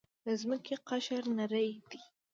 [0.25, 1.99] د ځمکې قشر نری دی.